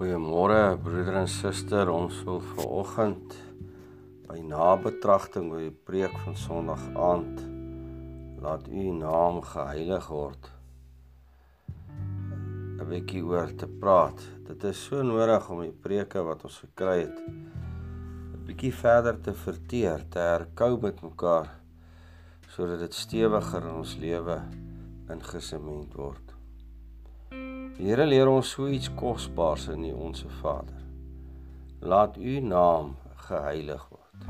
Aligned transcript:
Goeiemôre 0.00 0.78
broeder 0.80 1.18
en 1.20 1.26
suster. 1.28 1.90
Ons 1.92 2.22
wil 2.24 2.38
vanoggend 2.54 3.34
by 4.24 4.38
nabetragting 4.48 5.50
oor 5.52 5.60
die 5.60 5.74
preek 5.90 6.14
van 6.22 6.38
Sondag 6.40 6.86
aand 6.96 7.42
laat 8.40 8.70
u 8.72 8.86
naam 8.96 9.42
geheilig 9.44 10.08
word. 10.08 10.48
'n 12.80 12.88
bietjie 12.88 13.20
oor 13.28 13.52
te 13.52 13.68
praat. 13.68 14.24
Dit 14.48 14.64
is 14.72 14.80
so 14.86 15.04
nodig 15.04 15.52
om 15.52 15.60
die 15.66 15.76
preke 15.84 16.24
wat 16.30 16.48
ons 16.48 16.58
gekry 16.64 17.04
het 17.04 17.20
'n 17.28 18.40
bietjie 18.48 18.72
verder 18.72 19.20
te 19.20 19.36
verteer, 19.44 20.08
te 20.08 20.18
herkou 20.18 20.80
met 20.80 21.04
mekaar 21.04 21.52
sodat 22.48 22.80
dit 22.88 22.94
stewiger 22.94 23.68
in 23.68 23.80
ons 23.84 23.96
lewe 24.00 24.40
ingesement 25.12 25.92
word. 25.92 26.39
Die 27.80 27.88
Here 27.88 28.04
leer 28.04 28.28
ons 28.28 28.50
so 28.52 28.66
iets 28.68 28.90
kosbaars 28.92 29.62
in 29.72 29.86
die 29.86 29.94
Onse 29.96 30.28
Vader. 30.42 30.82
Laat 31.80 32.18
u 32.20 32.34
naam 32.44 32.90
geheilig 33.24 33.86
word. 33.88 34.26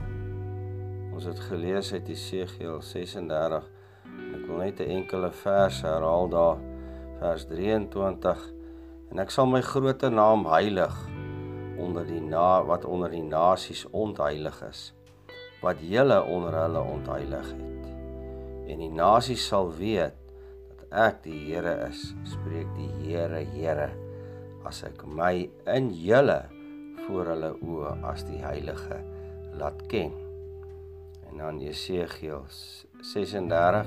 Ons 1.10 1.26
het 1.26 1.40
gelees 1.48 1.90
uit 1.90 2.12
Jesegiel 2.12 2.76
36. 2.78 3.66
Ek 4.36 4.44
wil 4.46 4.62
net 4.62 4.78
'n 4.78 4.94
enkele 5.00 5.32
vers 5.40 5.80
herhaal 5.82 6.30
daar, 6.30 6.62
vers 7.18 7.48
23. 7.50 8.46
En 9.10 9.18
ek 9.18 9.34
sal 9.34 9.50
my 9.50 9.60
groot 9.60 10.06
naam 10.10 10.46
heilig 10.46 10.94
onder 11.76 12.06
die 12.06 12.22
na 12.22 12.62
wat 12.62 12.84
onder 12.84 13.10
die 13.10 13.26
nasies 13.26 13.82
ontheilig 13.90 14.62
is, 14.70 14.94
wat 15.60 15.82
julle 15.82 16.22
onder 16.22 16.54
hulle 16.54 16.82
ontheilig 16.82 17.50
het. 17.50 17.84
En 18.70 18.78
die 18.78 18.94
nasies 18.94 19.46
sal 19.46 19.74
weet 19.74 20.19
ek 20.90 21.22
die 21.24 21.38
Here 21.46 21.74
is, 21.88 22.10
spreek 22.28 22.70
die 22.76 22.90
Here, 23.02 23.42
Here, 23.54 23.90
as 24.66 24.82
ek 24.86 25.04
my 25.06 25.48
in 25.70 25.90
julle 25.94 26.42
voor 27.06 27.32
hulle 27.32 27.54
oë 27.58 27.96
as 28.10 28.26
die 28.28 28.42
heilige 28.42 29.00
laat 29.58 29.80
ken. 29.90 30.12
En 31.30 31.38
dan 31.38 31.60
Jesegiel 31.62 32.42
36 33.02 33.86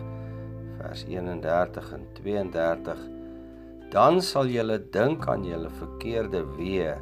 vers 0.80 1.04
31 1.08 1.92
en 1.94 2.08
32 2.18 3.04
dan 3.94 4.22
sal 4.26 4.50
julle 4.50 4.80
dink 4.94 5.28
aan 5.30 5.46
julle 5.46 5.70
verkeerde 5.80 6.42
weë 6.58 6.96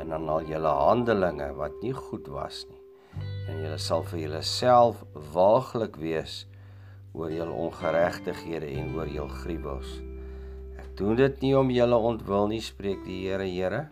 en 0.00 0.14
aan 0.16 0.30
al 0.32 0.46
julle 0.48 0.72
handelinge 0.78 1.50
wat 1.58 1.76
nie 1.84 1.92
goed 1.96 2.30
was 2.32 2.64
nie 2.70 2.80
en 3.50 3.60
julle 3.60 3.78
sal 3.84 4.04
vir 4.08 4.22
julleself 4.24 5.02
waaglik 5.34 5.98
wees 6.00 6.42
oor 7.12 7.32
julle 7.32 7.52
ongeregtighede 7.52 8.68
en 8.78 8.94
oor 8.96 9.08
julle 9.08 9.40
gruwels. 9.42 9.96
Ek 10.80 10.92
doen 10.96 11.16
dit 11.16 11.40
nie 11.44 11.54
om 11.56 11.70
julle 11.72 11.98
ontwil 12.10 12.48
nie, 12.52 12.60
spreek 12.64 13.04
die 13.04 13.22
Here, 13.26 13.48
Here. 13.48 13.86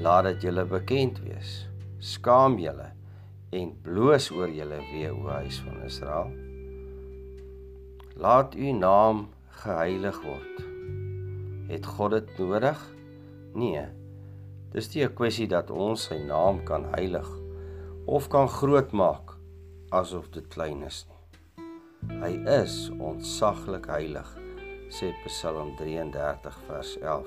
Laat 0.00 0.30
dit 0.30 0.48
julle 0.48 0.64
bekend 0.68 1.20
wees. 1.24 1.66
Skaam 2.00 2.58
julle 2.58 2.90
en 3.52 3.72
bloos 3.84 4.30
oor 4.30 4.50
julle 4.54 4.78
wee 4.92 5.10
o 5.10 5.26
huis 5.28 5.58
van 5.66 5.82
Israel. 5.86 6.30
Laat 8.20 8.54
u 8.54 8.72
naam 8.78 9.26
geheilig 9.62 10.22
word. 10.22 10.62
Het 11.70 11.86
God 11.86 12.16
dit 12.16 12.38
nodig? 12.38 12.80
Nee. 13.54 13.86
Dis 14.72 14.90
nie 14.94 15.04
'n 15.04 15.14
kwessie 15.14 15.48
dat 15.50 15.70
ons 15.70 16.06
sy 16.08 16.18
naam 16.18 16.64
kan 16.64 16.84
heilig 16.94 17.28
of 18.06 18.28
kan 18.28 18.48
grootmaak 18.48 19.36
asof 19.90 20.30
dit 20.30 20.46
klein 20.48 20.82
is 20.82 21.06
nie. 21.08 21.19
Hy 22.08 22.32
is 22.48 22.86
ontsaglik 22.96 23.84
heilig, 23.92 24.28
sê 24.88 25.10
Psalm 25.26 25.74
33 25.76 26.54
vers 26.64 26.92
11. 26.96 27.26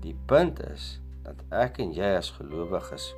Die 0.00 0.14
punt 0.30 0.62
is 0.64 0.86
dat 1.26 1.42
ek 1.52 1.76
en 1.84 1.92
jy 1.92 2.14
as 2.16 2.30
gelowiges 2.38 3.10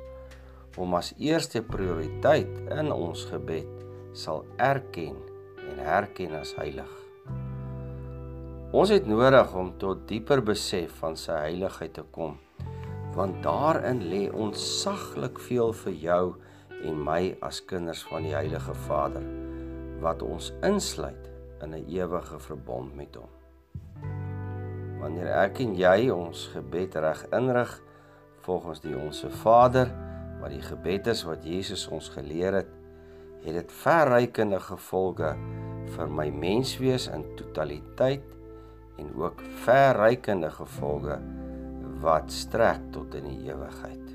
hom 0.75 0.97
as 0.99 1.13
eerste 1.15 1.61
prioriteit 1.63 2.51
in 2.75 2.91
ons 2.91 3.23
gebed 3.31 3.69
sal 4.11 4.43
erken 4.59 5.15
en 5.69 5.79
herken 5.87 6.35
as 6.35 6.51
heilig. 6.59 6.91
Ons 8.75 8.91
het 8.91 9.07
nodig 9.07 9.55
om 9.55 9.71
tot 9.79 10.03
dieper 10.11 10.43
besef 10.51 10.99
van 10.99 11.15
sy 11.19 11.37
heiligheid 11.45 11.95
te 11.95 12.03
kom, 12.11 12.35
want 13.15 13.39
daarin 13.47 14.03
lê 14.11 14.25
ontsaglik 14.27 15.39
veel 15.47 15.71
vir 15.85 15.97
jou 16.09 16.25
en 16.83 16.99
my 17.07 17.21
as 17.39 17.63
kinders 17.71 18.03
van 18.11 18.27
die 18.27 18.35
Heilige 18.35 18.75
Vader 18.87 19.40
wat 20.01 20.21
ons 20.25 20.51
insluit 20.65 21.29
in 21.61 21.73
'n 21.73 21.85
ewige 21.87 22.39
verbond 22.39 22.95
met 22.95 23.15
hom. 23.15 23.29
Wanneer 24.99 25.31
ek 25.45 25.59
en 25.59 25.75
jy 25.75 26.09
ons 26.09 26.47
gebed 26.53 26.95
reg 26.95 27.25
inrig 27.31 27.81
volgens 28.41 28.81
die 28.81 28.97
onsse 28.97 29.29
Vader, 29.29 29.89
wat 30.41 30.49
die 30.49 30.61
gebed 30.61 31.07
is 31.07 31.23
wat 31.23 31.45
Jesus 31.45 31.87
ons 31.87 32.09
geleer 32.09 32.53
het, 32.53 32.69
het 33.41 33.53
dit 33.53 33.71
verrykende 33.71 34.59
gevolge 34.59 35.35
vir 35.95 36.09
my 36.09 36.29
menswees 36.29 37.07
in 37.07 37.25
totaliteit 37.35 38.25
en 39.01 39.13
ook 39.17 39.41
verrykende 39.65 40.49
gevolge 40.49 41.17
wat 42.01 42.31
strek 42.31 42.81
tot 42.91 43.15
in 43.15 43.27
die 43.29 43.49
ewigheid. 43.49 44.07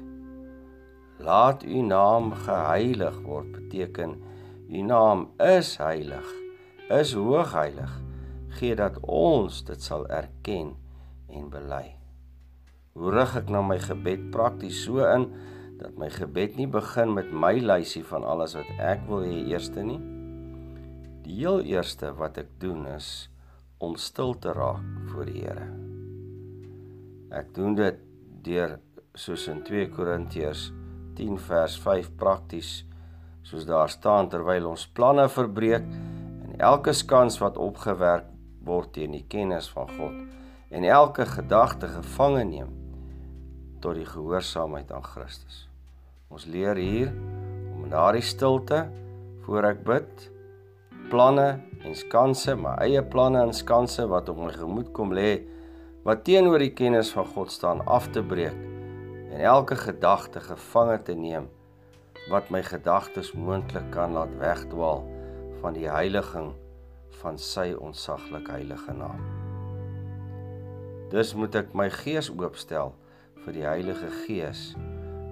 Laat 1.19 1.65
u 1.65 1.83
naam 1.83 2.33
geheilig 2.33 3.21
word 3.25 3.53
beteken 3.53 4.17
U 4.66 4.82
naam 4.82 5.28
is 5.38 5.77
heilig, 5.78 6.27
is 6.91 7.12
hoog 7.15 7.53
heilig. 7.54 7.93
Gee 8.59 8.75
dat 8.75 8.97
ons 9.03 9.60
dit 9.69 9.82
sal 9.82 10.06
erken 10.10 10.72
en 11.31 11.44
bely. 11.53 11.84
Hoe 12.97 13.12
rig 13.15 13.37
ek 13.38 13.53
nou 13.53 13.60
my 13.62 13.76
gebed 13.78 14.25
prakties 14.34 14.81
so 14.87 15.05
in 15.06 15.28
dat 15.78 15.94
my 16.00 16.09
gebed 16.10 16.56
nie 16.59 16.66
begin 16.66 17.12
met 17.15 17.31
my 17.31 17.53
lysie 17.60 18.03
van 18.09 18.26
alles 18.26 18.56
wat 18.59 18.72
ek 18.81 19.05
wil 19.06 19.22
hê 19.28 19.44
eerste 19.53 19.84
nie? 19.87 20.00
Die 21.22 21.37
heel 21.44 21.62
eerste 21.69 22.10
wat 22.19 22.41
ek 22.43 22.50
doen 22.59 22.88
is 22.91 23.28
om 23.78 23.94
stil 24.00 24.34
te 24.41 24.56
raak 24.56 24.82
voor 25.12 25.31
die 25.31 25.44
Here. 25.44 25.69
Ek 27.31 27.55
doen 27.55 27.78
dit 27.78 28.03
deur 28.43 28.78
soos 29.15 29.47
in 29.53 29.62
2 29.69 29.93
Korintiërs 29.94 30.72
10 31.21 31.38
vers 31.47 31.78
5 31.87 32.10
prakties 32.19 32.81
soos 33.47 33.67
daar 33.67 33.91
staan 33.93 34.27
terwyl 34.27 34.73
ons 34.73 34.89
planne 34.91 35.29
verbreek 35.31 35.84
en 35.87 36.57
elke 36.59 36.95
skans 36.97 37.39
wat 37.39 37.61
opgewerk 37.62 38.27
word 38.67 38.91
teen 38.97 39.15
die 39.15 39.23
kennis 39.31 39.69
van 39.71 39.93
God 39.95 40.17
en 40.75 40.87
elke 40.91 41.27
gedagte 41.31 41.87
gevange 41.93 42.43
neem 42.49 42.73
tot 43.85 43.95
die 43.95 44.09
gehoorsaamheid 44.09 44.91
aan 44.91 45.05
Christus. 45.05 45.67
Ons 46.33 46.49
leer 46.51 46.75
hier 46.81 47.12
om 47.75 47.85
in 47.87 47.93
daardie 47.95 48.25
stilte 48.27 48.89
voor 49.47 49.71
ek 49.71 49.85
bid 49.87 50.27
planne 51.12 51.61
en 51.87 51.95
skanse, 51.95 52.56
my 52.59 52.75
eie 52.83 53.03
planne 53.06 53.45
en 53.47 53.55
skanse 53.55 54.09
wat 54.11 54.33
op 54.33 54.41
my 54.43 54.51
gemoed 54.56 54.91
kom 54.97 55.15
lê 55.15 55.37
wat 56.06 56.25
teenoor 56.27 56.59
die 56.59 56.75
kennis 56.75 57.12
van 57.15 57.31
God 57.37 57.55
staan 57.55 57.85
af 57.87 58.11
te 58.11 58.25
breek 58.27 58.59
en 59.31 59.39
elke 59.39 59.79
gedagte 59.79 60.43
gevange 60.43 60.99
te 61.06 61.15
neem 61.15 61.47
wat 62.31 62.50
my 62.50 62.62
gedagtes 62.66 63.32
moontlik 63.38 63.91
kan 63.94 64.16
laat 64.16 64.32
wegdwaal 64.41 65.04
van 65.62 65.76
die 65.76 65.88
heiliging 65.91 66.53
van 67.22 67.38
sy 67.38 67.72
onsaglike 67.78 68.53
heilige 68.53 68.94
naam. 68.94 69.22
Dus 71.12 71.34
moet 71.38 71.54
ek 71.62 71.70
my 71.78 71.87
gees 72.03 72.28
oopstel 72.34 72.92
vir 73.44 73.54
die 73.54 73.66
Heilige 73.66 74.10
Gees 74.25 74.72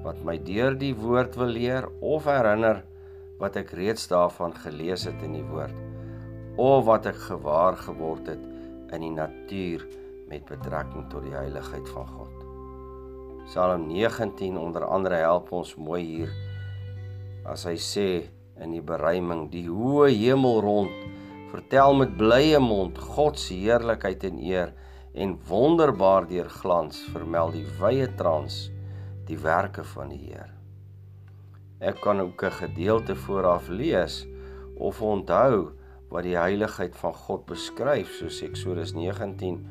wat 0.05 0.21
my 0.23 0.37
deur 0.39 0.77
die 0.79 0.93
woord 0.95 1.35
wil 1.41 1.51
leer 1.51 1.89
of 2.05 2.29
herinner 2.31 2.85
wat 3.41 3.57
ek 3.59 3.73
reeds 3.75 4.07
daarvan 4.13 4.55
gelees 4.63 5.09
het 5.09 5.19
in 5.27 5.35
die 5.41 5.47
woord 5.49 5.75
of 6.63 6.85
wat 6.87 7.09
ek 7.11 7.19
gewaar 7.27 7.75
geword 7.81 8.31
het 8.31 8.45
in 8.95 9.03
die 9.03 9.15
natuur 9.17 9.83
met 10.31 10.47
betrekking 10.47 11.09
tot 11.11 11.27
die 11.27 11.35
heiligheid 11.35 11.89
van 11.91 12.07
God. 12.07 12.35
Psalm 13.49 13.89
19 13.91 14.57
onder 14.61 14.87
andere 14.87 15.19
help 15.25 15.51
ons 15.53 15.75
mooi 15.75 16.03
hier 16.05 16.31
as 17.45 17.67
hy 17.69 17.77
sê 17.77 18.09
in 18.63 18.73
die 18.73 18.85
beruiming 18.85 19.49
die 19.53 19.67
hoë 19.69 20.11
hemel 20.15 20.61
rond 20.65 20.95
vertel 21.53 21.95
met 21.95 22.17
blye 22.19 22.59
mond 22.63 22.99
God 22.99 23.39
se 23.39 23.55
heerlikheid 23.55 24.25
en 24.31 24.41
eer 24.43 24.73
en 25.15 25.37
wonderbaar 25.49 26.27
deur 26.27 26.49
glans 26.51 26.99
vermeld 27.15 27.55
die 27.55 27.67
wye 27.79 28.09
trans 28.19 28.65
die 29.29 29.39
werke 29.39 29.85
van 29.95 30.11
die 30.13 30.21
Heer. 30.27 30.51
Ek 31.81 32.01
kan 32.03 32.21
ook 32.21 32.43
'n 32.45 32.59
gedeelte 32.63 33.15
vooraf 33.15 33.69
lees 33.69 34.27
of 34.77 35.03
onthou 35.03 35.73
wat 36.11 36.25
die 36.25 36.37
heiligheid 36.37 36.97
van 36.97 37.15
God 37.15 37.47
beskryf 37.47 38.11
soos 38.19 38.43
Eksodus 38.43 38.93
19 38.95 39.67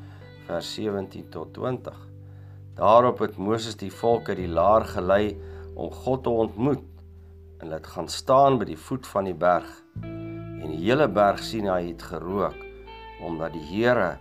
vers 0.47 0.73
17 0.75 1.29
tot 1.29 1.53
20. 1.53 1.97
Daarop 2.75 3.19
het 3.19 3.37
Moses 3.37 3.75
die 3.75 3.91
volk 3.91 4.29
uit 4.29 4.37
die 4.37 4.47
laar 4.47 4.85
gelei 4.85 5.37
om 5.75 5.91
God 5.91 6.23
te 6.23 6.29
ontmoet 6.29 6.83
en 7.63 7.71
laat 7.71 7.87
gaan 7.87 8.09
staan 8.11 8.59
by 8.59 8.67
die 8.67 8.79
voet 8.79 9.07
van 9.07 9.29
die 9.31 9.37
berg. 9.39 9.69
En 10.03 10.67
die 10.67 10.81
hele 10.83 11.07
berg 11.07 11.39
sien 11.39 11.71
hy 11.71 11.93
het 11.93 12.03
gerook 12.11 12.59
omdat 13.23 13.53
die 13.55 13.63
Here 13.63 14.17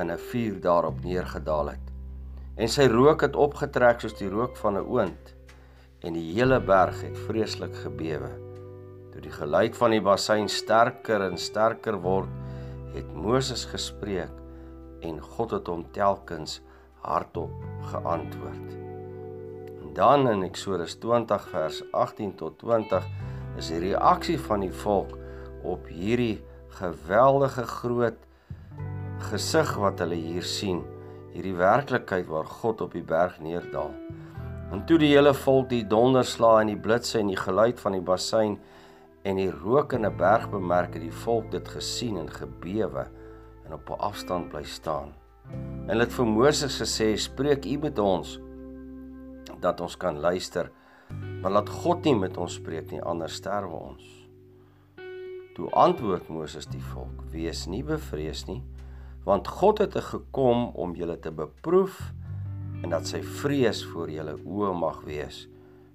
in 0.00 0.10
'n 0.10 0.16
vuur 0.30 0.60
daarop 0.60 1.04
neergedaal 1.04 1.76
het. 1.76 1.86
en 2.56 2.70
sy 2.72 2.86
rook 2.88 3.20
het 3.26 3.36
opgetrek 3.36 4.00
soos 4.00 4.16
die 4.16 4.30
rook 4.32 4.56
van 4.56 4.78
'n 4.80 4.88
oond 4.88 5.34
en 6.00 6.12
die 6.12 6.32
hele 6.32 6.60
berg 6.60 7.02
het 7.02 7.18
vreeslik 7.28 7.74
gebewe. 7.84 8.32
Toe 9.12 9.20
die 9.20 9.32
geluid 9.32 9.76
van 9.76 9.90
die 9.90 10.00
bassein 10.00 10.48
sterker 10.48 11.20
en 11.20 11.36
sterker 11.36 12.00
word, 12.00 12.32
het 12.94 13.14
Moses 13.14 13.64
gespreek 13.64 14.32
en 15.00 15.20
God 15.20 15.50
het 15.50 15.66
hom 15.66 15.84
telkens 15.92 16.60
hardop 17.02 17.52
geantwoord. 17.92 18.85
Dan 19.96 20.28
in 20.28 20.42
Eksodus 20.44 20.98
20 21.00 21.48
vers 21.48 21.78
18 21.96 22.34
tot 22.36 22.58
20 22.60 23.04
is 23.56 23.70
die 23.72 23.78
reaksie 23.80 24.36
van 24.36 24.60
die 24.60 24.74
volk 24.82 25.14
op 25.64 25.86
hierdie 25.88 26.42
geweldige 26.76 27.64
groot 27.70 28.18
gesig 29.30 29.72
wat 29.80 30.02
hulle 30.04 30.18
hier 30.20 30.44
sien, 30.44 30.82
hierdie 31.32 31.56
werklikheid 31.56 32.28
waar 32.28 32.44
God 32.58 32.84
op 32.84 32.92
die 32.92 33.04
berg 33.08 33.40
neerdal. 33.40 33.94
En 34.68 34.84
toe 34.84 35.00
die 35.00 35.14
hele 35.14 35.32
volk 35.32 35.70
die 35.72 35.86
donderslae 35.88 36.66
en 36.66 36.74
die 36.74 36.80
blitse 36.88 37.22
en 37.22 37.32
die 37.32 37.40
geluid 37.40 37.80
van 37.80 37.96
die 37.96 38.04
bassein 38.04 38.58
en 39.24 39.40
die 39.40 39.48
rokende 39.48 40.12
berg 40.12 40.50
bemerk 40.52 40.98
het, 40.98 41.06
die 41.08 41.20
volk 41.24 41.48
dit 41.56 41.72
gesien 41.72 42.20
en 42.20 42.28
gebewe 42.28 43.08
en 43.64 43.72
op 43.72 43.88
'n 43.88 44.02
afstand 44.12 44.52
bly 44.52 44.64
staan. 44.64 45.14
En 45.48 45.88
hulle 45.88 46.04
het 46.04 46.12
vir 46.12 46.26
Moses 46.26 46.82
gesê: 46.82 47.16
"Spreek 47.16 47.64
U 47.64 47.78
met 47.78 47.98
ons 47.98 48.40
dat 49.60 49.80
ons 49.80 49.96
kan 49.96 50.18
luister." 50.18 50.70
Maar 51.42 51.50
laat 51.50 51.68
God 51.68 52.04
nie 52.04 52.16
met 52.18 52.36
ons 52.36 52.54
spreek 52.58 52.90
nie, 52.90 53.02
anders 53.02 53.38
sterwe 53.38 53.76
ons. 53.76 54.06
Toe 55.54 55.70
antwoord 55.70 56.28
Moses 56.28 56.66
die 56.66 56.82
volk: 56.92 57.22
Wees 57.32 57.66
nie 57.70 57.84
bevrees 57.86 58.44
nie, 58.46 58.62
want 59.24 59.48
God 59.48 59.78
het 59.78 59.94
gekom 60.10 60.68
om 60.74 60.94
julle 60.98 61.18
te 61.18 61.30
beproef 61.30 62.00
en 62.82 62.90
dat 62.92 63.06
sy 63.08 63.22
vrees 63.22 63.84
voor 63.92 64.10
julle 64.12 64.36
oë 64.44 64.72
mag 64.76 65.00
wees 65.06 65.46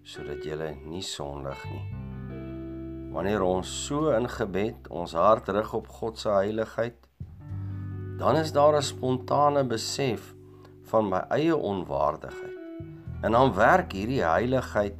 sodat 0.01 0.41
julle 0.43 0.71
nie 0.89 1.03
sondig 1.05 1.59
nie. 1.69 1.83
Wanneer 3.13 3.43
ons 3.45 3.69
so 3.85 4.09
in 4.15 4.25
gebed 4.31 4.87
ons 4.89 5.13
hart 5.13 5.51
rig 5.53 5.75
op 5.77 5.91
God 5.99 6.17
se 6.17 6.31
heiligheid, 6.33 6.97
dan 8.17 8.39
is 8.39 8.51
daar 8.51 8.75
'n 8.77 8.81
spontane 8.81 9.63
besef 9.63 10.33
van 10.89 11.09
my 11.09 11.21
eie 11.29 11.55
onwaardigheid. 11.55 12.60
En 13.21 13.31
dan 13.31 13.53
werk 13.53 13.93
hierdie 13.93 14.23
heiligheid 14.25 14.97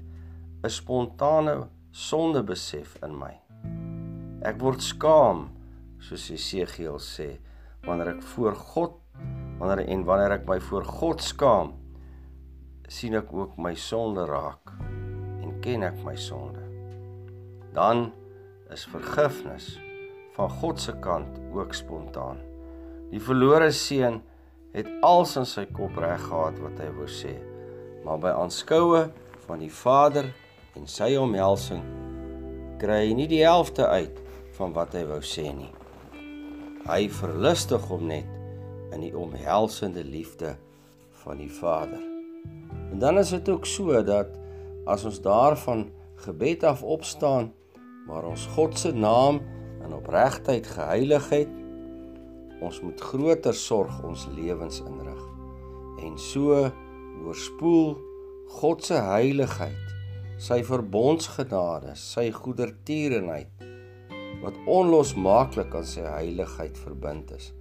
'n 0.63 0.69
spontane 0.69 1.67
sondebesef 1.91 2.95
in 3.03 3.17
my. 3.17 3.33
Ek 4.45 4.59
word 4.61 4.81
skaam, 4.81 5.49
soos 5.99 6.27
Jesegiel 6.29 6.99
sê, 6.99 7.39
wanneer 7.85 8.15
ek 8.15 8.23
voor 8.33 8.55
God, 8.55 8.93
wanneer 9.59 9.87
en 9.87 10.05
wanneer 10.05 10.31
ek 10.31 10.47
my 10.47 10.59
voor 10.59 10.85
God 10.85 11.21
skaam, 11.21 11.73
sien 12.87 13.15
ek 13.15 13.33
ook 13.33 13.57
my 13.57 13.73
sonde 13.75 14.25
raak 14.25 14.73
en 15.41 15.59
ken 15.61 15.83
ek 15.83 16.03
my 16.05 16.15
sonde. 16.15 16.61
Dan 17.73 18.11
is 18.71 18.85
vergifnis 18.85 19.79
van 20.35 20.49
God 20.49 20.79
se 20.79 20.93
kant 21.03 21.39
ook 21.53 21.73
spontaan. 21.73 22.39
Die 23.11 23.19
verlore 23.19 23.71
seun 23.71 24.21
het 24.73 24.87
als 25.03 25.35
in 25.39 25.45
sy 25.45 25.65
kop 25.73 25.97
reg 25.99 26.21
gehad 26.29 26.59
wat 26.63 26.79
hy 26.79 26.91
wou 26.95 27.07
sê, 27.11 27.35
maar 28.05 28.19
by 28.21 28.33
aanskoue 28.35 29.07
van 29.45 29.61
die 29.61 29.71
Vader 29.71 30.31
en 30.77 30.87
sy 30.89 31.13
omhelsing 31.19 31.83
kry 32.81 33.03
hy 33.05 33.15
nie 33.17 33.27
die 33.29 33.43
helfte 33.45 33.85
uit 33.87 34.17
van 34.57 34.73
wat 34.73 34.95
hy 34.97 35.03
wou 35.09 35.19
sê 35.25 35.45
nie. 35.53 35.69
Hy 36.87 37.05
verlustig 37.13 37.83
hom 37.91 38.07
net 38.09 38.29
in 38.91 39.03
die 39.05 39.13
omhelsende 39.17 40.03
liefde 40.03 40.55
van 41.21 41.37
die 41.41 41.51
Vader. 41.53 42.01
En 42.91 42.99
dan 42.99 43.21
is 43.21 43.29
dit 43.35 43.49
ook 43.49 43.65
so 43.69 44.01
dat 44.03 44.33
as 44.89 45.05
ons 45.05 45.21
daarvan 45.21 45.85
gebed 46.25 46.65
af 46.67 46.83
opstaan, 46.83 47.51
maar 48.07 48.25
ons 48.27 48.47
God 48.55 48.77
se 48.79 48.91
naam 48.91 49.39
in 49.85 49.93
opregtheid 49.93 50.67
geheilig 50.67 51.29
het, 51.29 51.51
ons 52.61 52.81
moet 52.81 53.01
groter 53.01 53.55
sorg 53.57 54.01
ons 54.05 54.27
lewens 54.35 54.81
inrig. 54.85 55.21
En 56.01 56.17
so 56.17 56.65
oorspoel 57.23 57.95
God 58.59 58.83
se 58.83 58.97
heiligheid 58.99 59.91
sy 60.41 60.63
verbondsgenade, 60.65 61.93
sy 61.95 62.31
goedertierenheid 62.33 63.61
wat 64.41 64.57
onlosmaaklik 64.65 65.75
aan 65.77 65.85
sy 65.85 66.01
heiligheid 66.01 66.77
verbind 66.81 67.29
is. 67.35 67.51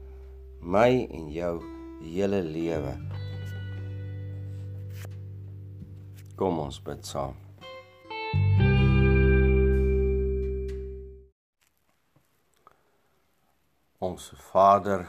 My 0.61 1.05
en 1.13 1.29
jou 1.33 1.59
hele 2.01 2.41
lewe. 2.45 2.95
Kom 6.41 6.61
ons 6.65 6.81
bid 6.81 7.05
saam. 7.05 7.37
Ons 14.01 14.31
Vader 14.49 15.05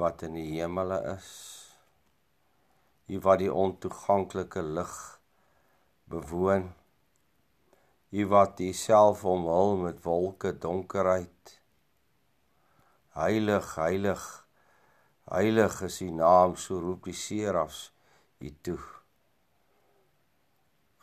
wat 0.00 0.24
in 0.24 0.40
die 0.40 0.48
hemele 0.54 1.02
is, 1.12 1.28
U 3.06 3.18
wat 3.20 3.40
die 3.42 3.52
ontoeganklike 3.52 4.62
lig 4.62 4.94
bewoon. 6.04 6.70
U 8.10 8.26
wat 8.26 8.60
Uself 8.60 9.24
omhul 9.24 9.76
met 9.76 10.02
wolke 10.04 10.52
donkerheid. 10.58 11.58
Heilig, 13.16 13.74
heilig. 13.74 14.46
Heilig 15.24 15.80
is 15.82 16.00
U 16.00 16.10
naam, 16.10 16.56
so 16.56 16.80
roep 16.80 17.08
die 17.10 17.16
serafs 17.16 17.90
U 18.38 18.50
toe. 18.60 18.80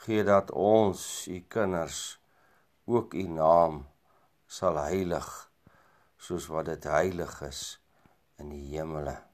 Gee 0.05 0.23
dat 0.23 0.51
ons 0.51 1.27
U 1.27 1.39
kinders 1.47 2.19
ook 2.85 3.13
U 3.13 3.27
naam 3.27 3.83
sal 4.47 4.79
heilig 4.81 5.29
soos 6.19 6.49
wat 6.51 6.65
dit 6.65 6.83
heilig 6.83 7.41
is 7.47 7.63
in 8.41 8.49
die 8.53 8.65
hemele. 8.73 9.28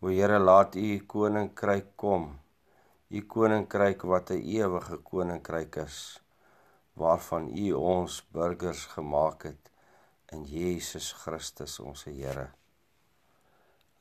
O 0.00 0.08
Here, 0.08 0.38
laat 0.38 0.76
U 0.76 0.90
koninkryk 1.06 1.96
kom 1.96 2.40
u 3.10 3.20
koninkryk 3.26 4.00
wat 4.10 4.30
'n 4.30 4.42
ewige 4.58 4.96
koninkryk 5.10 5.76
is 5.88 5.98
waarvan 7.00 7.44
u 7.64 7.66
ons 7.72 8.12
burgers 8.34 8.82
gemaak 8.94 9.42
het 9.42 9.64
in 10.34 10.44
Jesus 10.44 11.06
Christus 11.22 11.74
ons 11.80 12.04
Here. 12.04 12.48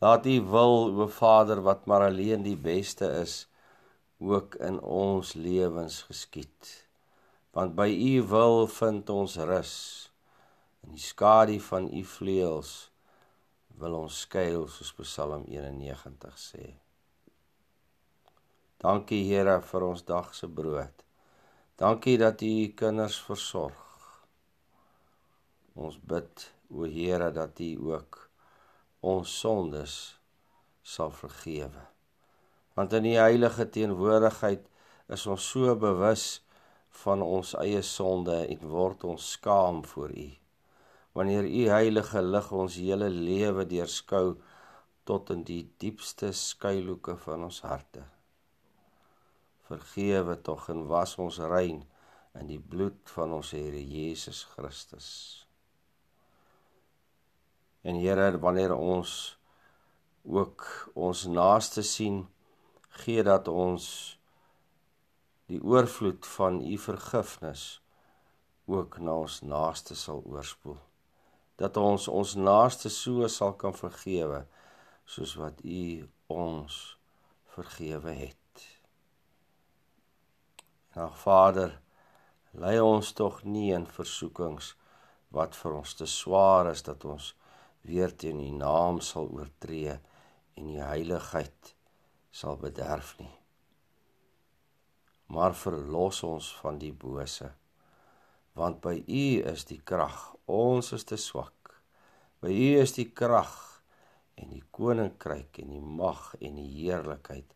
Laat 0.01 0.25
u 0.25 0.41
wil, 0.41 0.75
o 1.01 1.08
Vader, 1.08 1.62
wat 1.62 1.86
maar 1.86 2.03
alleen 2.10 2.44
die 2.44 2.62
beste 2.72 3.08
is, 3.25 3.48
ook 4.20 4.56
in 4.56 4.77
ons 4.82 5.34
lewens 5.34 6.01
geskied. 6.10 6.88
Want 7.51 7.75
by 7.75 7.89
u 8.12 8.13
wil 8.27 8.68
vind 8.68 9.10
ons 9.10 9.36
rus. 9.36 9.75
In 10.84 10.89
die 10.91 11.06
skadu 11.12 11.60
van 11.60 11.89
u 11.94 12.03
vleuels 12.03 12.91
wil 13.79 13.95
ons 14.01 14.21
skuil 14.25 14.67
soos 14.67 14.91
Psalm 15.00 15.45
91 15.48 16.39
sê. 16.39 16.65
Dankie 18.79 19.25
Here 19.27 19.59
vir 19.71 19.86
ons 19.88 20.03
dag 20.07 20.33
se 20.36 20.48
brood. 20.48 21.03
Dankie 21.79 22.17
dat 22.19 22.43
U 22.43 22.53
kinders 22.79 23.19
versorg. 23.24 23.86
Ons 25.75 26.00
bid 26.12 26.45
o 26.71 26.88
Here 26.88 27.31
dat 27.36 27.59
U 27.59 27.69
ook 27.93 28.19
ons 29.00 29.38
sondes 29.43 29.95
sal 30.83 31.12
vergewe. 31.15 31.86
Want 32.75 32.93
in 33.00 33.07
U 33.12 33.15
heilige 33.19 33.67
teenwoordigheid 33.67 34.67
is 35.12 35.25
ons 35.27 35.51
so 35.53 35.75
bewus 35.75 36.27
van 37.03 37.24
ons 37.24 37.55
eie 37.63 37.81
sonde 37.83 38.41
en 38.43 38.69
word 38.75 39.07
ons 39.07 39.31
skaam 39.38 39.83
voor 39.88 40.15
U. 40.15 40.29
Wanneer 41.19 41.43
U 41.43 41.65
heilige 41.67 42.23
lig 42.23 42.53
ons 42.55 42.77
hele 42.79 43.09
lewe 43.11 43.67
deurskou 43.67 44.38
tot 45.09 45.33
in 45.35 45.43
die 45.43 45.65
diepste 45.83 46.31
skuilhoeke 46.31 47.17
van 47.25 47.43
ons 47.49 47.59
harte 47.67 48.05
vergewe 49.69 50.41
tog 50.41 50.69
en 50.73 50.88
was 50.89 51.15
ons 51.21 51.38
rein 51.51 51.83
in 52.39 52.47
die 52.49 52.61
bloed 52.71 53.11
van 53.13 53.35
ons 53.38 53.51
Here 53.53 53.81
Jesus 53.81 54.41
Christus. 54.53 55.09
En 57.85 57.99
Here, 58.01 58.31
wanneer 58.41 58.73
ons 58.75 59.38
ook 60.25 60.65
ons 60.95 61.25
naaste 61.29 61.83
sien, 61.85 62.23
gee 63.03 63.23
dat 63.23 63.47
ons 63.47 63.85
die 65.49 65.61
oorvloed 65.61 66.25
van 66.35 66.59
u 66.61 66.75
vergifnis 66.77 67.79
ook 68.69 68.99
na 69.01 69.21
ons 69.23 69.39
naaste 69.41 69.97
sal 69.97 70.21
oorspoel. 70.25 70.77
Dat 71.60 71.78
ons 71.78 72.08
ons 72.08 72.36
naaste 72.39 72.89
so 72.94 73.28
sal 73.28 73.56
kan 73.60 73.75
vergewe 73.75 74.46
soos 75.10 75.36
wat 75.42 75.63
u 75.66 76.08
ons 76.32 76.75
vergewe 77.56 78.13
het. 78.16 78.36
Ag 81.00 81.16
Vader, 81.22 81.74
lei 82.51 82.80
ons 82.82 83.12
tog 83.13 83.44
nie 83.44 83.70
in 83.75 83.86
versoekings 83.88 84.74
wat 85.36 85.58
vir 85.58 85.75
ons 85.80 85.94
te 85.98 86.08
swaar 86.10 86.72
is 86.72 86.82
dat 86.86 87.06
ons 87.06 87.34
weer 87.86 88.16
teen 88.22 88.39
U 88.42 88.50
naam 88.58 89.00
sal 89.06 89.30
oortree 89.34 89.96
en 90.58 90.72
die 90.72 90.82
heiligheid 90.82 91.74
sal 92.32 92.58
bederf 92.62 93.16
nie. 93.20 93.32
Maar 95.30 95.54
verlos 95.56 96.24
ons 96.25 96.50
van 96.62 96.80
die 96.82 96.94
bose, 96.94 97.51
want 98.60 98.82
by 98.84 98.98
U 99.00 99.25
is 99.54 99.66
die 99.70 99.80
krag. 99.88 100.18
Ons 100.50 100.92
is 100.98 101.08
te 101.08 101.18
swak. 101.20 101.74
By 102.44 102.51
U 102.51 102.70
is 102.84 102.96
die 102.98 103.08
krag 103.16 103.56
en 104.39 104.51
die 104.54 104.63
koninkryk 104.75 105.62
en 105.63 105.72
die 105.75 105.84
mag 105.84 106.34
en 106.39 106.60
die 106.60 106.70
heerlikheid 106.80 107.56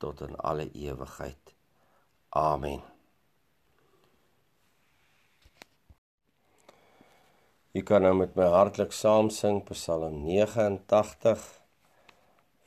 tot 0.00 0.22
in 0.24 0.36
alle 0.36 0.68
ewigheid. 0.72 1.54
Amen. 2.36 2.80
Jy 7.70 7.84
kan 7.86 8.02
nou 8.02 8.16
met 8.18 8.32
my 8.34 8.48
hartlik 8.50 8.94
saam 8.96 9.28
sing 9.30 9.60
Psalm 9.68 10.24
89 10.26 11.44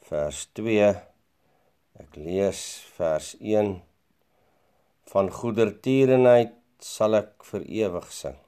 vers 0.08 0.44
2. 0.60 0.92
Ek 2.00 2.16
lees 2.18 2.62
vers 2.96 3.34
1 3.42 3.76
van 5.12 5.32
goedertierenheid 5.42 6.63
sal 6.84 7.16
ek 7.16 7.46
vir 7.48 7.64
ewig 7.84 8.10
sing 8.12 8.40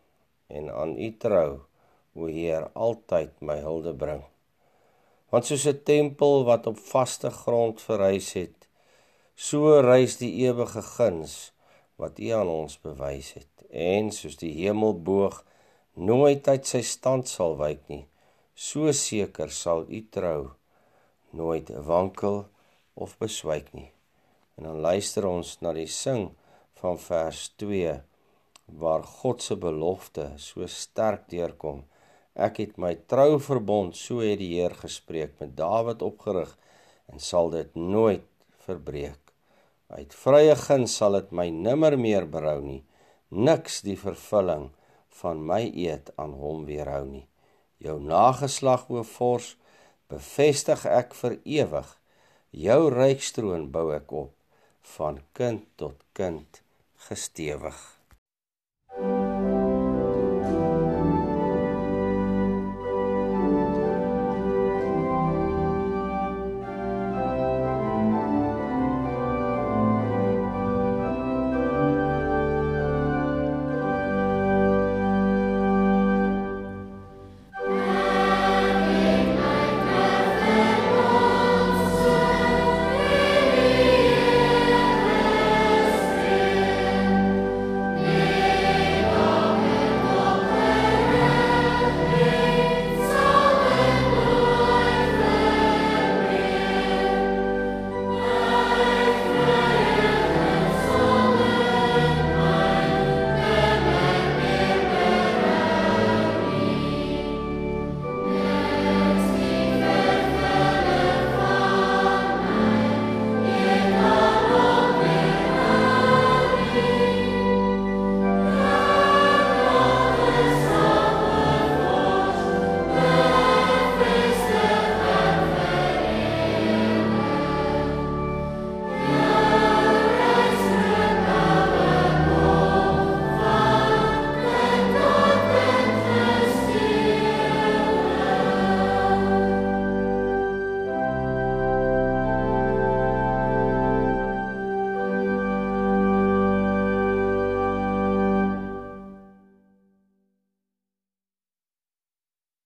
en 0.52 0.68
aan 0.70 0.94
u 1.00 1.10
trou 1.24 1.52
o 2.16 2.28
Heer 2.28 2.68
altyd 2.88 3.32
my 3.40 3.58
hulde 3.64 3.94
bring. 4.04 4.24
Want 5.32 5.48
soos 5.48 5.66
'n 5.68 5.84
tempel 5.92 6.44
wat 6.50 6.68
op 6.72 6.78
vaste 6.94 7.30
grond 7.42 7.82
verrys 7.88 8.30
het, 8.40 8.68
so 9.36 9.80
rys 9.82 10.18
die 10.24 10.34
ewige 10.48 10.82
guns 10.82 11.52
wat 12.00 12.20
u 12.20 12.28
aan 12.40 12.48
ons 12.48 12.76
bewys 12.88 13.34
het 13.40 13.56
en 13.72 14.12
soos 14.12 14.38
die 14.40 14.54
hemel 14.62 14.94
boog 15.10 15.44
nooit 15.94 16.48
uit 16.48 16.66
sy 16.68 16.82
stand 16.82 17.28
sal 17.28 17.58
wyk 17.60 17.84
nie. 17.88 18.06
So 18.56 18.92
seker 18.92 19.52
sal 19.52 19.86
u 19.88 20.00
trou 20.12 20.52
nooit 21.32 21.70
wankel 21.70 22.46
of 22.94 23.18
beswyk 23.20 23.74
nie. 23.74 23.92
En 24.56 24.64
dan 24.64 24.80
luister 24.80 25.28
ons 25.28 25.58
na 25.62 25.74
die 25.76 25.92
sing 25.92 26.30
van 26.80 27.00
vers 27.00 27.50
2 27.60 27.96
waar 28.66 29.04
God 29.04 29.42
se 29.42 29.56
belofte 29.56 30.32
so 30.42 30.68
sterk 30.68 31.30
deurkom. 31.30 31.84
Ek 32.36 32.60
het 32.60 32.78
my 32.82 32.96
trou 33.08 33.40
verbond, 33.40 33.96
so 33.96 34.20
het 34.20 34.40
die 34.42 34.56
Heer 34.58 34.76
gespreek 34.76 35.38
met 35.40 35.56
Dawid 35.58 36.02
opgerig 36.04 36.52
en 37.12 37.22
sal 37.22 37.52
dit 37.54 37.76
nooit 37.76 38.26
verbreek. 38.66 39.22
Uit 39.88 40.14
vrye 40.18 40.56
guns 40.58 40.96
sal 40.98 41.20
dit 41.20 41.32
my 41.32 41.48
nimmer 41.54 41.96
meer 42.00 42.26
berou 42.26 42.58
nie. 42.64 42.82
Niks 43.30 43.82
die 43.86 43.98
vervulling 44.00 44.72
van 45.22 45.44
my 45.46 45.62
eed 45.70 46.12
aan 46.22 46.34
hom 46.42 46.66
weerhou 46.68 47.06
nie. 47.08 47.28
Jou 47.78 48.00
nageslag 48.02 48.90
o 48.90 49.04
vors 49.16 49.54
bevestig 50.12 50.86
ek 50.90 51.14
vir 51.22 51.38
ewig. 51.46 51.92
Jou 52.52 52.82
rykstroon 52.92 53.70
bou 53.72 53.92
ek 53.96 54.12
op 54.12 54.34
van 54.96 55.22
kind 55.38 55.66
tot 55.80 56.02
kind 56.18 56.62
gestewig. 57.08 57.78